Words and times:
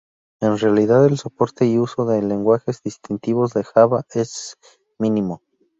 En 0.39 0.57
realidad, 0.57 1.05
el 1.05 1.19
soporte 1.19 1.67
y 1.67 1.77
uso 1.77 2.05
de 2.07 2.23
lenguajes 2.23 2.81
distintos 2.81 3.53
de 3.53 3.63
Java 3.63 4.01
es 4.15 4.57
mínimo. 4.97 5.43